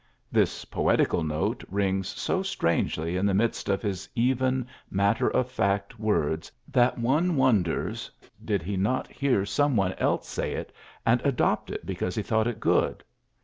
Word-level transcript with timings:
This 0.31 0.65
poetical 0.65 1.23
note 1.23 1.63
rings 1.69 2.07
so 2.07 2.41
strangely 2.41 3.15
in 3.17 3.27
the 3.27 3.35
midst 3.35 3.69
of 3.69 3.83
his 3.83 4.09
even, 4.15 4.65
mat 4.89 5.17
ter 5.17 5.27
of 5.27 5.51
fact 5.51 5.99
words 5.99 6.51
that 6.69 6.97
one 6.97 7.35
wonders|, 7.35 8.09
did 8.43 8.63
he 8.63 8.77
not 8.77 9.05
hear 9.09 9.45
some 9.45 9.75
one 9.75 9.93
else 9.99 10.27
say 10.27 10.55
it^ 10.55 10.69
and 11.05 11.21
adopt 11.23 11.69
it 11.69 11.85
because 11.85 12.15
he 12.15 12.23
thought 12.23 12.47
it 12.47 12.59
good! 12.59 13.03